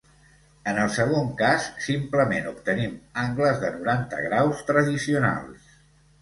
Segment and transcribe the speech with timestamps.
[0.69, 5.71] En el segon cas, simplement obtenim angles de noranta graus tradicionals.